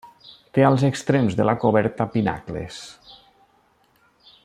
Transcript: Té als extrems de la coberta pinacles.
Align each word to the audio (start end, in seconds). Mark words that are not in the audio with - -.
Té 0.57 0.63
als 0.69 0.85
extrems 0.87 1.37
de 1.41 1.45
la 1.49 1.55
coberta 1.65 2.07
pinacles. 2.17 2.83